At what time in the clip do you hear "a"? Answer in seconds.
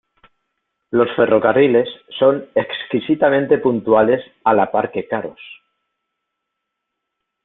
4.43-4.55